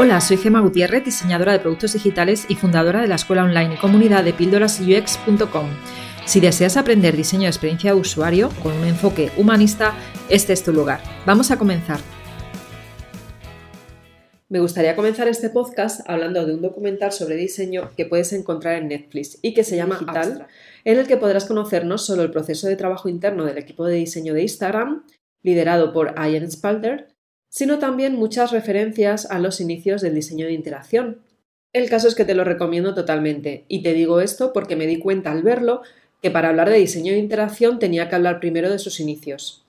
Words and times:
Hola, 0.00 0.20
soy 0.20 0.36
Gema 0.36 0.60
Gutiérrez, 0.60 1.04
diseñadora 1.04 1.50
de 1.50 1.58
productos 1.58 1.94
digitales 1.94 2.46
y 2.48 2.54
fundadora 2.54 3.00
de 3.00 3.08
la 3.08 3.16
escuela 3.16 3.42
online 3.42 3.74
y 3.74 3.78
comunidad 3.78 4.22
de 4.22 4.32
píldorasux.com. 4.32 5.66
Si 6.24 6.38
deseas 6.38 6.76
aprender 6.76 7.16
diseño 7.16 7.42
de 7.42 7.48
experiencia 7.48 7.92
de 7.92 7.98
usuario 7.98 8.50
con 8.62 8.74
un 8.74 8.84
enfoque 8.84 9.32
humanista, 9.36 9.96
este 10.28 10.52
es 10.52 10.62
tu 10.62 10.72
lugar. 10.72 11.00
Vamos 11.26 11.50
a 11.50 11.58
comenzar. 11.58 11.98
Me 14.48 14.60
gustaría 14.60 14.94
comenzar 14.94 15.26
este 15.26 15.50
podcast 15.50 16.08
hablando 16.08 16.46
de 16.46 16.54
un 16.54 16.62
documental 16.62 17.10
sobre 17.10 17.34
diseño 17.34 17.90
que 17.96 18.06
puedes 18.06 18.32
encontrar 18.32 18.76
en 18.76 18.86
Netflix 18.86 19.40
y 19.42 19.52
que 19.52 19.64
se 19.64 19.74
llama 19.74 19.98
Digital, 19.98 20.46
en 20.84 20.96
el 20.96 21.08
que 21.08 21.16
podrás 21.16 21.46
conocer 21.46 21.84
no 21.84 21.98
solo 21.98 22.22
el 22.22 22.30
proceso 22.30 22.68
de 22.68 22.76
trabajo 22.76 23.08
interno 23.08 23.44
del 23.44 23.58
equipo 23.58 23.84
de 23.84 23.96
diseño 23.96 24.32
de 24.32 24.42
Instagram, 24.42 25.02
liderado 25.42 25.92
por 25.92 26.14
Ian 26.14 26.48
Spalter, 26.48 27.17
sino 27.48 27.78
también 27.78 28.14
muchas 28.14 28.52
referencias 28.52 29.30
a 29.30 29.38
los 29.38 29.60
inicios 29.60 30.02
del 30.02 30.14
diseño 30.14 30.46
de 30.46 30.52
interacción. 30.52 31.22
El 31.72 31.88
caso 31.88 32.08
es 32.08 32.14
que 32.14 32.24
te 32.24 32.34
lo 32.34 32.44
recomiendo 32.44 32.94
totalmente, 32.94 33.64
y 33.68 33.82
te 33.82 33.92
digo 33.92 34.20
esto 34.20 34.52
porque 34.52 34.76
me 34.76 34.86
di 34.86 34.98
cuenta 34.98 35.32
al 35.32 35.42
verlo 35.42 35.82
que 36.22 36.30
para 36.30 36.48
hablar 36.48 36.70
de 36.70 36.78
diseño 36.78 37.12
de 37.12 37.18
interacción 37.18 37.78
tenía 37.78 38.08
que 38.08 38.16
hablar 38.16 38.40
primero 38.40 38.70
de 38.70 38.78
sus 38.78 39.00
inicios. 39.00 39.64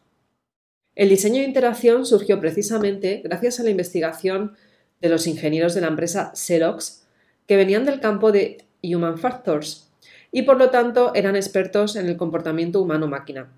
El 0.96 1.10
diseño 1.10 1.42
de 1.42 1.48
interacción 1.48 2.06
surgió 2.06 2.40
precisamente 2.40 3.22
gracias 3.24 3.60
a 3.60 3.64
la 3.64 3.70
investigación 3.70 4.56
de 5.02 5.10
los 5.10 5.28
ingenieros 5.28 5.74
de 5.74 5.82
la 5.82 5.88
empresa 5.88 6.34
Xerox, 6.36 7.06
que 7.48 7.56
venían 7.56 7.86
del 7.86 8.00
campo 8.00 8.32
de 8.32 8.66
Human 8.84 9.18
Factors 9.18 9.90
y 10.32 10.44
por 10.44 10.58
lo 10.58 10.70
tanto 10.70 11.14
eran 11.16 11.36
expertos 11.36 11.96
en 11.96 12.08
el 12.08 12.18
comportamiento 12.18 12.82
humano-máquina. 12.82 13.50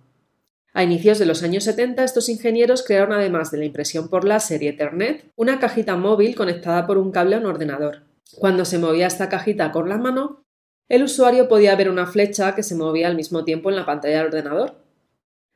A 0.74 0.84
inicios 0.84 1.20
de 1.20 1.26
los 1.26 1.44
años 1.44 1.66
70, 1.66 2.04
estos 2.04 2.30
ingenieros 2.30 2.84
crearon, 2.84 3.12
además 3.12 3.52
de 3.52 3.58
la 3.58 3.66
impresión 3.66 4.08
por 4.08 4.26
láser 4.26 4.64
y 4.64 4.68
Ethernet, 4.68 5.26
una 5.36 5.60
cajita 5.60 5.98
móvil 5.98 6.34
conectada 6.34 6.88
por 6.88 6.98
un 6.98 7.12
cable 7.12 7.36
a 7.36 7.40
un 7.40 7.46
ordenador. 7.46 8.04
Cuando 8.38 8.64
se 8.64 8.78
movía 8.78 9.08
esta 9.08 9.28
cajita 9.28 9.74
con 9.74 9.90
la 9.90 9.98
mano, 9.98 10.46
el 10.88 11.04
usuario 11.04 11.50
podía 11.50 11.76
ver 11.76 11.90
una 11.90 12.08
flecha 12.08 12.55
que 12.55 12.63
se 12.63 12.76
movía 12.76 13.08
al 13.08 13.18
mismo 13.18 13.44
tiempo 13.44 13.70
en 13.70 13.76
la 13.76 13.86
pantalla 13.86 14.18
del 14.18 14.28
ordenador. 14.28 14.76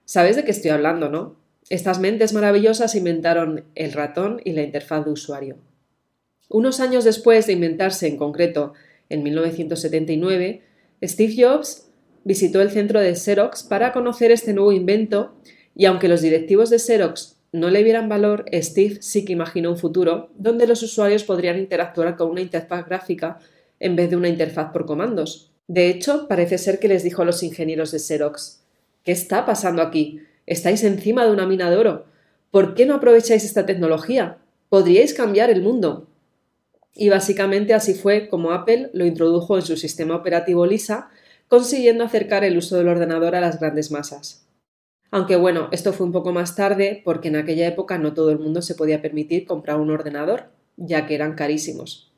¿Sabes 0.03 0.35
de 0.35 0.43
qué 0.43 0.51
estoy 0.51 0.71
hablando, 0.71 1.09
no? 1.09 1.37
Estas 1.69 1.99
mentes 1.99 2.33
maravillosas 2.33 2.93
inventaron 2.93 3.63
el 3.73 3.93
ratón 3.93 4.41
y 4.43 4.51
la 4.51 4.63
interfaz 4.63 5.05
de 5.05 5.11
usuario. 5.11 5.57
Unos 6.49 6.79
años 6.79 7.05
después 7.05 7.47
de 7.47 7.53
inventarse 7.53 8.07
en 8.07 8.17
concreto, 8.17 8.73
en 9.09 9.23
1979, 9.23 10.61
Steve 11.03 11.35
Jobs 11.37 11.89
visitó 12.25 12.61
el 12.61 12.71
centro 12.71 12.99
de 12.99 13.15
Xerox 13.15 13.63
para 13.63 13.93
conocer 13.93 14.31
este 14.31 14.53
nuevo 14.53 14.73
invento 14.73 15.35
y 15.75 15.85
aunque 15.85 16.09
los 16.09 16.21
directivos 16.21 16.69
de 16.69 16.79
Xerox 16.79 17.37
no 17.53 17.69
le 17.69 17.83
vieran 17.83 18.09
valor, 18.09 18.43
Steve 18.51 18.97
sí 18.99 19.23
que 19.23 19.31
imaginó 19.31 19.69
un 19.69 19.77
futuro 19.77 20.29
donde 20.35 20.67
los 20.67 20.83
usuarios 20.83 21.23
podrían 21.23 21.57
interactuar 21.57 22.17
con 22.17 22.29
una 22.29 22.41
interfaz 22.41 22.85
gráfica 22.85 23.39
en 23.79 23.95
vez 23.95 24.09
de 24.09 24.17
una 24.17 24.27
interfaz 24.27 24.73
por 24.73 24.85
comandos. 24.85 25.51
De 25.67 25.87
hecho, 25.87 26.27
parece 26.27 26.57
ser 26.57 26.79
que 26.79 26.89
les 26.89 27.03
dijo 27.03 27.21
a 27.21 27.25
los 27.25 27.41
ingenieros 27.43 27.91
de 27.91 27.99
Xerox 27.99 28.63
¿Qué 29.03 29.11
está 29.11 29.45
pasando 29.45 29.83
aquí? 29.83 30.21
Estáis 30.47 30.83
encima 30.83 31.25
de 31.25 31.31
una 31.31 31.45
mina 31.45 31.69
de 31.69 31.77
oro. 31.77 32.05
¿Por 32.49 32.73
qué 32.73 32.87
no 32.87 32.95
aprovecháis 32.95 33.45
esta 33.45 33.65
tecnología? 33.67 34.39
Podríais 34.69 35.13
cambiar 35.13 35.51
el 35.51 35.61
mundo. 35.61 36.07
Y 36.95 37.09
básicamente 37.09 37.75
así 37.75 37.93
fue 37.93 38.27
como 38.27 38.51
Apple 38.51 38.89
lo 38.93 39.05
introdujo 39.05 39.57
en 39.57 39.61
su 39.61 39.77
sistema 39.77 40.15
operativo 40.15 40.65
Lisa 40.65 41.09
consiguiendo 41.47 42.03
acercar 42.03 42.43
el 42.43 42.57
uso 42.57 42.77
del 42.77 42.87
ordenador 42.87 43.35
a 43.35 43.41
las 43.41 43.59
grandes 43.59 43.91
masas. 43.91 44.47
Aunque 45.11 45.35
bueno, 45.35 45.69
esto 45.71 45.93
fue 45.93 46.05
un 46.05 46.11
poco 46.11 46.33
más 46.33 46.55
tarde 46.55 47.01
porque 47.05 47.29
en 47.29 47.35
aquella 47.35 47.67
época 47.67 47.97
no 47.97 48.13
todo 48.13 48.31
el 48.31 48.39
mundo 48.39 48.61
se 48.61 48.75
podía 48.75 49.01
permitir 49.01 49.45
comprar 49.45 49.79
un 49.79 49.91
ordenador, 49.91 50.49
ya 50.77 51.07
que 51.07 51.15
eran 51.15 51.35
carísimos. 51.35 52.11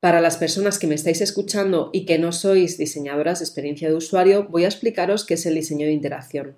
Para 0.00 0.20
las 0.20 0.36
personas 0.36 0.78
que 0.78 0.88
me 0.88 0.96
estáis 0.96 1.20
escuchando 1.20 1.90
y 1.92 2.04
que 2.06 2.18
no 2.18 2.32
sois 2.32 2.76
diseñadoras 2.76 3.38
de 3.38 3.44
experiencia 3.44 3.88
de 3.88 3.94
usuario, 3.94 4.48
voy 4.50 4.64
a 4.64 4.68
explicaros 4.68 5.24
qué 5.24 5.34
es 5.34 5.46
el 5.46 5.54
diseño 5.54 5.86
de 5.86 5.92
interacción. 5.92 6.56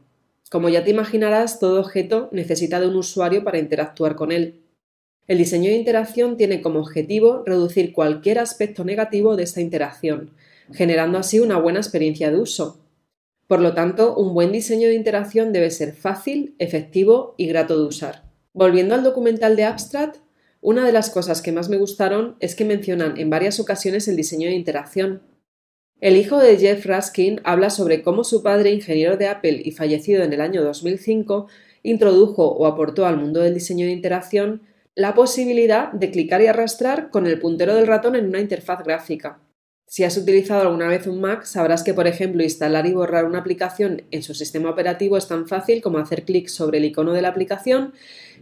Como 0.51 0.69
ya 0.69 0.83
te 0.83 0.91
imaginarás, 0.91 1.59
todo 1.59 1.81
objeto 1.81 2.31
necesita 2.33 2.81
de 2.81 2.89
un 2.89 2.97
usuario 2.97 3.45
para 3.45 3.59
interactuar 3.59 4.17
con 4.17 4.33
él. 4.33 4.63
El 5.27 5.39
diseño 5.39 5.71
de 5.71 5.77
interacción 5.77 6.37
tiene 6.37 6.63
como 6.63 6.81
objetivo 6.81 7.43
reducir 7.45 7.93
cualquier 7.93 8.39
aspecto 8.39 8.85
negativo 8.85 9.37
de 9.37 9.43
esta 9.43 9.61
interacción, 9.61 10.31
generando 10.73 11.19
así 11.19 11.41
una 11.41 11.59
buena 11.59 11.81
experiencia 11.81 12.31
de 12.31 12.39
uso. 12.39 12.85
Por 13.47 13.61
lo 13.61 13.75
tanto, 13.75 14.17
un 14.17 14.35
buen 14.35 14.53
diseño 14.53 14.89
de 14.89 14.95
interacción 14.95 15.53
debe 15.53 15.71
ser 15.71 15.93
fácil, 15.93 16.55
efectivo 16.59 17.35
y 17.37 17.47
grato 17.47 17.79
de 17.79 17.87
usar. 17.87 18.25
Volviendo 18.53 18.95
al 18.95 19.03
documental 19.03 19.57
de 19.57 19.65
Abstract, 19.65 20.17
una 20.61 20.87
de 20.87 20.93
las 20.93 21.11
cosas 21.11 21.43
que 21.43 21.53
más 21.53 21.69
me 21.69 21.77
gustaron 21.77 22.37
es 22.41 22.55
que 22.55 22.65
mencionan 22.65 23.19
en 23.19 23.29
varias 23.29 23.61
ocasiones 23.61 24.09
el 24.09 24.17
diseño 24.17 24.49
de 24.49 24.55
interacción. 24.55 25.23
El 26.01 26.17
hijo 26.17 26.39
de 26.39 26.57
Jeff 26.57 26.87
Raskin 26.87 27.41
habla 27.45 27.69
sobre 27.69 28.03
cómo 28.03 28.25
su 28.25 28.43
padre, 28.43 28.71
ingeniero 28.71 29.17
de 29.17 29.29
Apple 29.29 29.61
y 29.63 29.73
fallecido 29.73 30.23
en 30.23 30.33
el 30.33 30.41
año 30.41 30.63
2005, 30.63 31.49
introdujo 31.83 32.49
o 32.49 32.67
aportó 32.67 33.05
al 33.05 33.19
mundo 33.19 33.41
del 33.41 33.55
diseño 33.55 33.87
de 33.87 33.93
interacción 33.93 34.63
la 34.95 35.15
posibilidad 35.15 35.93
de 35.93 36.11
clicar 36.11 36.41
y 36.41 36.47
arrastrar 36.47 37.11
con 37.11 37.27
el 37.27 37.39
puntero 37.39 37.75
del 37.75 37.87
ratón 37.87 38.17
en 38.17 38.27
una 38.27 38.41
interfaz 38.41 38.83
gráfica. 38.85 39.41
Si 39.87 40.03
has 40.03 40.17
utilizado 40.17 40.63
alguna 40.63 40.89
vez 40.89 41.07
un 41.07 41.21
Mac, 41.21 41.45
sabrás 41.45 41.83
que, 41.83 41.95
por 41.95 42.07
ejemplo, 42.07 42.43
instalar 42.43 42.87
y 42.87 42.93
borrar 42.93 43.27
una 43.27 43.39
aplicación 43.39 44.03
en 44.11 44.23
su 44.23 44.35
sistema 44.35 44.71
operativo 44.71 45.17
es 45.17 45.29
tan 45.29 45.47
fácil 45.47 45.83
como 45.83 45.99
hacer 45.99 46.25
clic 46.25 46.49
sobre 46.49 46.79
el 46.79 46.87
icono 46.87 47.13
de 47.13 47.23
la 47.23 47.29
aplicación 47.29 47.93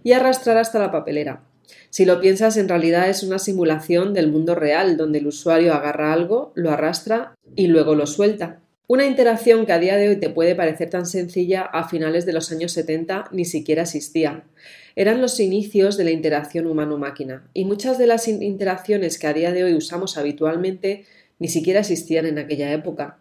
y 0.03 0.13
arrastrar 0.13 0.57
hasta 0.57 0.79
la 0.79 0.91
papelera. 0.91 1.43
Si 1.91 2.05
lo 2.05 2.21
piensas, 2.21 2.57
en 2.57 2.69
realidad 2.69 3.09
es 3.11 3.23
una 3.23 3.39
simulación 3.39 4.15
del 4.15 4.31
mundo 4.31 4.55
real, 4.55 4.97
donde 4.97 5.19
el 5.19 5.27
usuario 5.27 5.75
agarra 5.75 6.13
algo, 6.13 6.53
lo 6.55 6.71
arrastra 6.71 7.35
y 7.55 7.67
luego 7.67 7.95
lo 7.95 8.07
suelta. 8.07 8.61
Una 8.87 9.07
interacción 9.07 9.65
que 9.65 9.73
a 9.73 9.79
día 9.79 9.97
de 9.97 10.09
hoy 10.09 10.17
te 10.17 10.29
puede 10.29 10.55
parecer 10.55 10.91
tan 10.91 11.07
sencilla, 11.07 11.63
a 11.63 11.89
finales 11.89 12.27
de 12.27 12.33
los 12.33 12.51
años 12.53 12.73
70 12.73 13.27
ni 13.33 13.45
siquiera 13.45 13.83
existía. 13.83 14.45
Eran 14.97 15.21
los 15.21 15.41
inicios 15.41 15.97
de 15.97 16.05
la 16.05 16.11
interacción 16.11 16.67
humano-máquina, 16.67 17.49
y 17.55 17.65
muchas 17.65 17.97
de 17.97 18.07
las 18.07 18.29
interacciones 18.29 19.19
que 19.19 19.27
a 19.27 19.33
día 19.33 19.53
de 19.53 19.65
hoy 19.65 19.75
usamos 19.75 20.19
habitualmente 20.19 21.07
ni 21.43 21.49
siquiera 21.49 21.81
existían 21.81 22.25
en 22.27 22.39
aquella 22.39 22.73
época. 22.73 23.19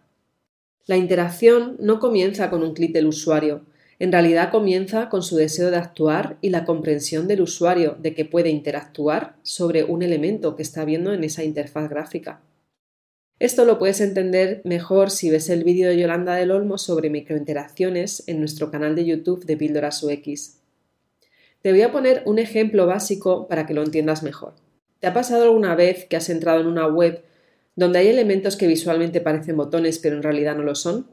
La 0.86 0.96
interacción 0.96 1.76
no 1.80 1.98
comienza 1.98 2.50
con 2.50 2.62
un 2.62 2.72
clic 2.72 2.92
del 2.92 3.08
usuario, 3.08 3.66
en 3.98 4.12
realidad 4.12 4.52
comienza 4.52 5.08
con 5.08 5.24
su 5.24 5.34
deseo 5.34 5.72
de 5.72 5.78
actuar 5.78 6.38
y 6.40 6.50
la 6.50 6.64
comprensión 6.64 7.26
del 7.26 7.40
usuario 7.40 7.96
de 7.98 8.14
que 8.14 8.24
puede 8.24 8.50
interactuar 8.50 9.34
sobre 9.42 9.82
un 9.82 10.04
elemento 10.04 10.54
que 10.54 10.62
está 10.62 10.84
viendo 10.84 11.12
en 11.12 11.24
esa 11.24 11.42
interfaz 11.42 11.90
gráfica. 11.90 12.40
Esto 13.40 13.64
lo 13.64 13.80
puedes 13.80 14.00
entender 14.00 14.62
mejor 14.64 15.10
si 15.10 15.28
ves 15.28 15.50
el 15.50 15.64
vídeo 15.64 15.88
de 15.88 15.98
Yolanda 15.98 16.36
del 16.36 16.52
Olmo 16.52 16.78
sobre 16.78 17.10
microinteracciones 17.10 18.22
en 18.28 18.38
nuestro 18.38 18.70
canal 18.70 18.94
de 18.94 19.04
YouTube 19.04 19.44
de 19.46 19.56
Píldoras 19.56 20.00
UX. 20.00 20.58
Te 21.60 21.72
voy 21.72 21.82
a 21.82 21.90
poner 21.90 22.22
un 22.24 22.38
ejemplo 22.38 22.86
básico 22.86 23.48
para 23.48 23.66
que 23.66 23.74
lo 23.74 23.82
entiendas 23.82 24.22
mejor. 24.22 24.54
¿Te 25.00 25.08
ha 25.08 25.12
pasado 25.12 25.42
alguna 25.42 25.74
vez 25.74 26.04
que 26.04 26.14
has 26.14 26.30
entrado 26.30 26.60
en 26.60 26.68
una 26.68 26.86
web 26.86 27.24
donde 27.76 28.00
hay 28.00 28.08
elementos 28.08 28.56
que 28.56 28.66
visualmente 28.66 29.20
parecen 29.20 29.56
botones 29.56 29.98
pero 29.98 30.16
en 30.16 30.22
realidad 30.22 30.56
no 30.56 30.62
lo 30.62 30.74
son? 30.74 31.06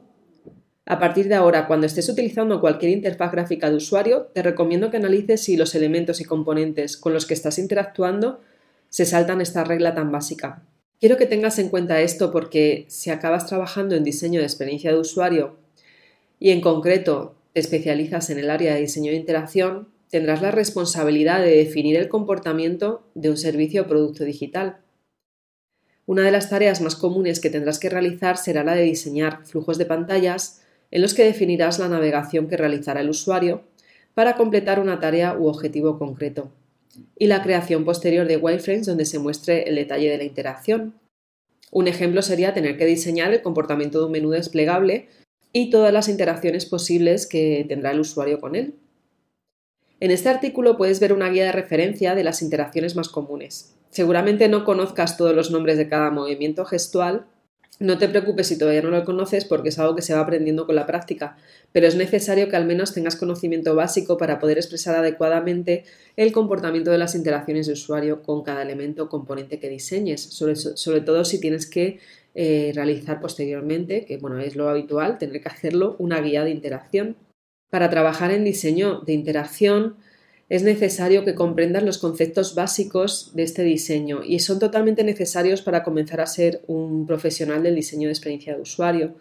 A 0.86 0.98
partir 0.98 1.28
de 1.28 1.36
ahora, 1.36 1.68
cuando 1.68 1.86
estés 1.86 2.08
utilizando 2.08 2.60
cualquier 2.60 2.90
interfaz 2.90 3.30
gráfica 3.30 3.70
de 3.70 3.76
usuario, 3.76 4.30
te 4.34 4.42
recomiendo 4.42 4.90
que 4.90 4.96
analices 4.96 5.42
si 5.42 5.56
los 5.56 5.74
elementos 5.74 6.20
y 6.20 6.24
componentes 6.24 6.96
con 6.96 7.12
los 7.12 7.26
que 7.26 7.34
estás 7.34 7.58
interactuando 7.58 8.40
se 8.88 9.06
saltan 9.06 9.40
esta 9.40 9.62
regla 9.62 9.94
tan 9.94 10.10
básica. 10.10 10.64
Quiero 10.98 11.16
que 11.16 11.26
tengas 11.26 11.58
en 11.58 11.68
cuenta 11.68 12.00
esto 12.00 12.30
porque 12.30 12.86
si 12.88 13.10
acabas 13.10 13.46
trabajando 13.46 13.94
en 13.94 14.04
diseño 14.04 14.40
de 14.40 14.46
experiencia 14.46 14.92
de 14.92 14.98
usuario 14.98 15.56
y 16.38 16.50
en 16.50 16.60
concreto 16.60 17.36
te 17.52 17.60
especializas 17.60 18.28
en 18.30 18.38
el 18.38 18.50
área 18.50 18.74
de 18.74 18.80
diseño 18.80 19.12
de 19.12 19.16
interacción, 19.16 19.88
tendrás 20.10 20.42
la 20.42 20.50
responsabilidad 20.50 21.40
de 21.40 21.56
definir 21.56 21.96
el 21.96 22.08
comportamiento 22.08 23.04
de 23.14 23.30
un 23.30 23.36
servicio 23.36 23.82
o 23.82 23.86
producto 23.86 24.24
digital. 24.24 24.78
Una 26.10 26.24
de 26.24 26.32
las 26.32 26.50
tareas 26.50 26.80
más 26.80 26.96
comunes 26.96 27.38
que 27.38 27.50
tendrás 27.50 27.78
que 27.78 27.88
realizar 27.88 28.36
será 28.36 28.64
la 28.64 28.74
de 28.74 28.82
diseñar 28.82 29.46
flujos 29.46 29.78
de 29.78 29.86
pantallas 29.86 30.60
en 30.90 31.02
los 31.02 31.14
que 31.14 31.22
definirás 31.22 31.78
la 31.78 31.88
navegación 31.88 32.48
que 32.48 32.56
realizará 32.56 33.00
el 33.00 33.10
usuario 33.10 33.62
para 34.14 34.34
completar 34.34 34.80
una 34.80 34.98
tarea 34.98 35.38
u 35.38 35.46
objetivo 35.46 36.00
concreto, 36.00 36.50
y 37.16 37.28
la 37.28 37.44
creación 37.44 37.84
posterior 37.84 38.26
de 38.26 38.38
wireframes 38.38 38.86
donde 38.86 39.04
se 39.04 39.20
muestre 39.20 39.68
el 39.68 39.76
detalle 39.76 40.10
de 40.10 40.18
la 40.18 40.24
interacción. 40.24 40.94
Un 41.70 41.86
ejemplo 41.86 42.22
sería 42.22 42.54
tener 42.54 42.76
que 42.76 42.86
diseñar 42.86 43.32
el 43.32 43.42
comportamiento 43.42 44.00
de 44.00 44.06
un 44.06 44.10
menú 44.10 44.30
desplegable 44.30 45.06
y 45.52 45.70
todas 45.70 45.92
las 45.92 46.08
interacciones 46.08 46.66
posibles 46.66 47.28
que 47.28 47.64
tendrá 47.68 47.92
el 47.92 48.00
usuario 48.00 48.40
con 48.40 48.56
él. 48.56 48.74
En 50.00 50.10
este 50.10 50.28
artículo 50.28 50.76
puedes 50.76 50.98
ver 50.98 51.12
una 51.12 51.30
guía 51.30 51.44
de 51.44 51.52
referencia 51.52 52.16
de 52.16 52.24
las 52.24 52.42
interacciones 52.42 52.96
más 52.96 53.08
comunes. 53.08 53.76
Seguramente 53.90 54.48
no 54.48 54.64
conozcas 54.64 55.16
todos 55.16 55.34
los 55.34 55.50
nombres 55.50 55.76
de 55.76 55.88
cada 55.88 56.10
movimiento 56.10 56.64
gestual, 56.64 57.26
No 57.82 57.96
te 57.96 58.08
preocupes 58.08 58.48
si 58.48 58.58
todavía 58.58 58.82
no 58.82 58.90
lo 58.90 59.06
conoces 59.06 59.46
porque 59.46 59.70
es 59.70 59.78
algo 59.78 59.96
que 59.96 60.02
se 60.02 60.12
va 60.12 60.20
aprendiendo 60.20 60.66
con 60.66 60.74
la 60.74 60.86
práctica, 60.86 61.38
pero 61.72 61.86
es 61.86 61.96
necesario 61.96 62.50
que 62.50 62.56
al 62.56 62.66
menos 62.66 62.92
tengas 62.92 63.16
conocimiento 63.16 63.74
básico 63.74 64.18
para 64.18 64.38
poder 64.38 64.58
expresar 64.58 64.94
adecuadamente 64.96 65.84
el 66.16 66.30
comportamiento 66.30 66.90
de 66.90 66.98
las 66.98 67.14
interacciones 67.14 67.66
de 67.66 67.72
usuario 67.72 68.22
con 68.22 68.42
cada 68.42 68.60
elemento 68.60 69.04
o 69.04 69.08
componente 69.08 69.58
que 69.58 69.70
diseñes, 69.70 70.20
sobre, 70.20 71.00
todo 71.00 71.24
si 71.24 71.40
tienes 71.40 71.64
que 71.64 72.00
eh, 72.34 72.72
realizar 72.74 73.18
posteriormente, 73.18 74.04
que 74.04 74.18
bueno, 74.18 74.38
es 74.40 74.56
lo 74.56 74.68
habitual, 74.68 75.16
tener 75.16 75.40
que 75.40 75.48
hacerlo, 75.48 75.96
una 75.98 76.20
guía 76.20 76.44
de 76.44 76.50
interacción. 76.50 77.16
Para 77.70 77.88
trabajar 77.88 78.30
en 78.30 78.44
diseño 78.44 79.00
de 79.06 79.14
interacción, 79.14 79.96
es 80.50 80.64
necesario 80.64 81.24
que 81.24 81.36
comprendas 81.36 81.84
los 81.84 81.98
conceptos 81.98 82.56
básicos 82.56 83.30
de 83.34 83.44
este 83.44 83.62
diseño 83.62 84.22
y 84.24 84.40
son 84.40 84.58
totalmente 84.58 85.04
necesarios 85.04 85.62
para 85.62 85.84
comenzar 85.84 86.20
a 86.20 86.26
ser 86.26 86.60
un 86.66 87.06
profesional 87.06 87.62
del 87.62 87.76
diseño 87.76 88.08
de 88.08 88.12
experiencia 88.12 88.56
de 88.56 88.60
usuario. 88.60 89.14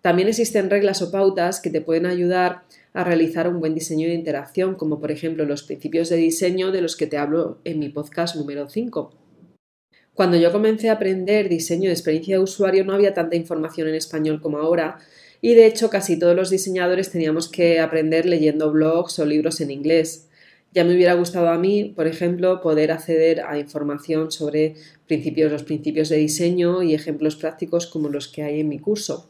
También 0.00 0.28
existen 0.28 0.70
reglas 0.70 1.02
o 1.02 1.12
pautas 1.12 1.60
que 1.60 1.68
te 1.68 1.82
pueden 1.82 2.06
ayudar 2.06 2.62
a 2.94 3.04
realizar 3.04 3.48
un 3.48 3.60
buen 3.60 3.74
diseño 3.74 4.08
de 4.08 4.14
interacción, 4.14 4.74
como 4.74 4.98
por 4.98 5.12
ejemplo 5.12 5.44
los 5.44 5.62
principios 5.62 6.08
de 6.08 6.16
diseño 6.16 6.72
de 6.72 6.80
los 6.80 6.96
que 6.96 7.06
te 7.06 7.18
hablo 7.18 7.58
en 7.64 7.78
mi 7.78 7.90
podcast 7.90 8.34
número 8.36 8.70
5. 8.70 9.12
Cuando 10.14 10.38
yo 10.38 10.52
comencé 10.52 10.88
a 10.88 10.94
aprender 10.94 11.50
diseño 11.50 11.88
de 11.88 11.94
experiencia 11.94 12.36
de 12.36 12.42
usuario 12.42 12.82
no 12.84 12.94
había 12.94 13.12
tanta 13.12 13.36
información 13.36 13.88
en 13.88 13.94
español 13.94 14.40
como 14.40 14.56
ahora 14.56 14.98
y 15.42 15.52
de 15.52 15.66
hecho 15.66 15.90
casi 15.90 16.18
todos 16.18 16.34
los 16.34 16.48
diseñadores 16.48 17.10
teníamos 17.10 17.50
que 17.50 17.78
aprender 17.78 18.24
leyendo 18.24 18.72
blogs 18.72 19.18
o 19.18 19.26
libros 19.26 19.60
en 19.60 19.70
inglés. 19.70 20.30
Ya 20.74 20.84
me 20.84 20.94
hubiera 20.94 21.14
gustado 21.14 21.48
a 21.48 21.58
mí, 21.58 21.92
por 21.94 22.06
ejemplo, 22.06 22.62
poder 22.62 22.92
acceder 22.92 23.42
a 23.42 23.58
información 23.58 24.32
sobre 24.32 24.74
principios, 25.06 25.52
los 25.52 25.64
principios 25.64 26.08
de 26.08 26.16
diseño 26.16 26.82
y 26.82 26.94
ejemplos 26.94 27.36
prácticos 27.36 27.86
como 27.86 28.08
los 28.08 28.28
que 28.28 28.42
hay 28.42 28.60
en 28.60 28.68
mi 28.68 28.78
curso. 28.78 29.28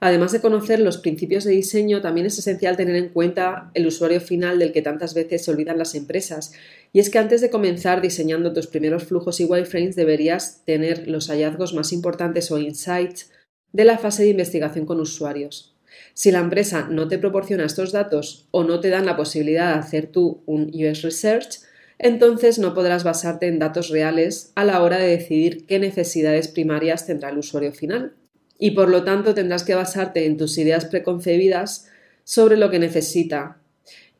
Además 0.00 0.32
de 0.32 0.40
conocer 0.40 0.80
los 0.80 0.98
principios 0.98 1.44
de 1.44 1.52
diseño, 1.52 2.00
también 2.00 2.26
es 2.26 2.36
esencial 2.36 2.76
tener 2.76 2.96
en 2.96 3.10
cuenta 3.10 3.70
el 3.74 3.86
usuario 3.86 4.20
final 4.20 4.58
del 4.58 4.72
que 4.72 4.82
tantas 4.82 5.14
veces 5.14 5.44
se 5.44 5.52
olvidan 5.52 5.78
las 5.78 5.94
empresas. 5.94 6.52
Y 6.92 6.98
es 6.98 7.08
que 7.08 7.20
antes 7.20 7.40
de 7.40 7.50
comenzar 7.50 8.00
diseñando 8.00 8.52
tus 8.52 8.66
primeros 8.66 9.04
flujos 9.04 9.38
y 9.38 9.44
wireframes 9.44 9.94
deberías 9.94 10.64
tener 10.64 11.06
los 11.06 11.28
hallazgos 11.28 11.72
más 11.72 11.92
importantes 11.92 12.50
o 12.50 12.58
insights 12.58 13.30
de 13.72 13.84
la 13.84 13.96
fase 13.96 14.24
de 14.24 14.30
investigación 14.30 14.86
con 14.86 14.98
usuarios. 14.98 15.71
Si 16.14 16.30
la 16.30 16.40
empresa 16.40 16.88
no 16.90 17.08
te 17.08 17.18
proporciona 17.18 17.64
estos 17.64 17.92
datos 17.92 18.48
o 18.50 18.64
no 18.64 18.80
te 18.80 18.88
dan 18.88 19.06
la 19.06 19.16
posibilidad 19.16 19.72
de 19.72 19.80
hacer 19.80 20.06
tú 20.06 20.42
un 20.46 20.70
US 20.74 21.02
Research, 21.02 21.60
entonces 21.98 22.58
no 22.58 22.74
podrás 22.74 23.04
basarte 23.04 23.46
en 23.46 23.58
datos 23.58 23.88
reales 23.88 24.52
a 24.54 24.64
la 24.64 24.82
hora 24.82 24.98
de 24.98 25.08
decidir 25.08 25.66
qué 25.66 25.78
necesidades 25.78 26.48
primarias 26.48 27.06
tendrá 27.06 27.30
el 27.30 27.38
usuario 27.38 27.72
final. 27.72 28.14
Y 28.58 28.72
por 28.72 28.88
lo 28.88 29.04
tanto 29.04 29.34
tendrás 29.34 29.64
que 29.64 29.74
basarte 29.74 30.26
en 30.26 30.36
tus 30.36 30.58
ideas 30.58 30.84
preconcebidas 30.84 31.88
sobre 32.24 32.56
lo 32.56 32.70
que 32.70 32.78
necesita, 32.78 33.58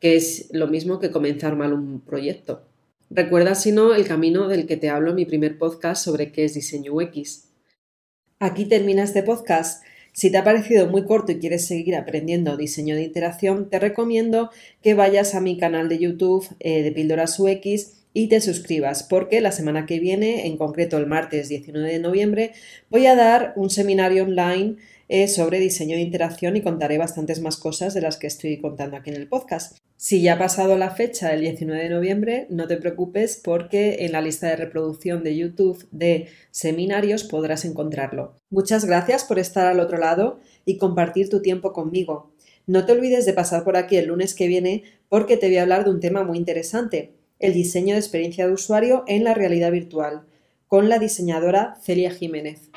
que 0.00 0.16
es 0.16 0.48
lo 0.52 0.66
mismo 0.68 0.98
que 0.98 1.10
comenzar 1.10 1.56
mal 1.56 1.72
un 1.72 2.00
proyecto. 2.00 2.62
Recuerda, 3.10 3.54
si 3.54 3.72
no, 3.72 3.94
el 3.94 4.06
camino 4.06 4.48
del 4.48 4.66
que 4.66 4.76
te 4.76 4.88
hablo 4.88 5.10
en 5.10 5.16
mi 5.16 5.26
primer 5.26 5.58
podcast 5.58 6.04
sobre 6.04 6.32
qué 6.32 6.44
es 6.44 6.54
diseño 6.54 6.94
UX. 6.94 7.48
Aquí 8.38 8.64
termina 8.64 9.02
este 9.02 9.22
podcast. 9.22 9.84
Si 10.12 10.30
te 10.30 10.38
ha 10.38 10.44
parecido 10.44 10.88
muy 10.88 11.04
corto 11.04 11.32
y 11.32 11.38
quieres 11.38 11.66
seguir 11.66 11.96
aprendiendo 11.96 12.56
diseño 12.56 12.94
de 12.96 13.02
interacción, 13.02 13.70
te 13.70 13.78
recomiendo 13.78 14.50
que 14.82 14.94
vayas 14.94 15.34
a 15.34 15.40
mi 15.40 15.56
canal 15.56 15.88
de 15.88 15.98
YouTube 15.98 16.46
eh, 16.60 16.82
de 16.82 16.92
Píldoras 16.92 17.40
UX 17.40 18.01
y 18.14 18.28
te 18.28 18.40
suscribas 18.40 19.02
porque 19.02 19.40
la 19.40 19.52
semana 19.52 19.86
que 19.86 19.98
viene, 19.98 20.46
en 20.46 20.56
concreto 20.56 20.98
el 20.98 21.06
martes 21.06 21.48
19 21.48 21.90
de 21.90 21.98
noviembre, 21.98 22.52
voy 22.90 23.06
a 23.06 23.14
dar 23.14 23.52
un 23.56 23.70
seminario 23.70 24.24
online 24.24 24.76
eh, 25.08 25.28
sobre 25.28 25.58
diseño 25.58 25.96
de 25.96 26.02
interacción 26.02 26.56
y 26.56 26.62
contaré 26.62 26.98
bastantes 26.98 27.40
más 27.40 27.56
cosas 27.56 27.94
de 27.94 28.00
las 28.00 28.16
que 28.16 28.26
estoy 28.26 28.58
contando 28.58 28.96
aquí 28.96 29.10
en 29.10 29.16
el 29.16 29.28
podcast. 29.28 29.76
Si 29.96 30.20
ya 30.20 30.34
ha 30.34 30.38
pasado 30.38 30.76
la 30.78 30.90
fecha 30.90 31.28
del 31.28 31.42
19 31.42 31.82
de 31.82 31.88
noviembre, 31.90 32.46
no 32.50 32.66
te 32.66 32.76
preocupes 32.76 33.40
porque 33.42 33.98
en 34.00 34.12
la 34.12 34.20
lista 34.20 34.48
de 34.48 34.56
reproducción 34.56 35.22
de 35.22 35.36
YouTube 35.36 35.86
de 35.92 36.28
seminarios 36.50 37.24
podrás 37.24 37.64
encontrarlo. 37.64 38.36
Muchas 38.50 38.84
gracias 38.84 39.24
por 39.24 39.38
estar 39.38 39.66
al 39.66 39.80
otro 39.80 39.98
lado 39.98 40.40
y 40.64 40.76
compartir 40.78 41.28
tu 41.28 41.40
tiempo 41.40 41.72
conmigo. 41.72 42.32
No 42.66 42.84
te 42.86 42.92
olvides 42.92 43.26
de 43.26 43.32
pasar 43.32 43.64
por 43.64 43.76
aquí 43.76 43.96
el 43.96 44.06
lunes 44.06 44.34
que 44.34 44.48
viene 44.48 44.82
porque 45.08 45.36
te 45.36 45.46
voy 45.48 45.58
a 45.58 45.62
hablar 45.62 45.84
de 45.84 45.90
un 45.90 46.00
tema 46.00 46.24
muy 46.24 46.38
interesante, 46.38 47.12
el 47.42 47.52
diseño 47.52 47.94
de 47.94 48.00
experiencia 48.00 48.46
de 48.46 48.52
usuario 48.52 49.04
en 49.06 49.24
la 49.24 49.34
realidad 49.34 49.70
virtual, 49.70 50.22
con 50.68 50.88
la 50.88 50.98
diseñadora 50.98 51.76
Celia 51.82 52.10
Jiménez. 52.10 52.70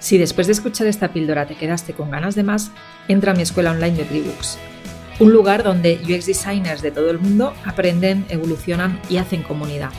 Si 0.00 0.18
después 0.18 0.46
de 0.46 0.54
escuchar 0.54 0.86
esta 0.86 1.12
píldora 1.12 1.46
te 1.46 1.56
quedaste 1.56 1.92
con 1.92 2.10
ganas 2.10 2.34
de 2.34 2.42
más, 2.42 2.72
entra 3.08 3.32
a 3.32 3.34
mi 3.34 3.42
escuela 3.42 3.70
online 3.70 3.96
de 3.96 4.04
Tribooks 4.04 4.58
un 5.20 5.32
lugar 5.32 5.64
donde 5.64 5.98
UX 6.04 6.26
designers 6.26 6.82
de 6.82 6.90
todo 6.90 7.10
el 7.10 7.18
mundo 7.18 7.52
aprenden, 7.64 8.24
evolucionan 8.28 9.00
y 9.08 9.16
hacen 9.16 9.42
comunidad. 9.42 9.90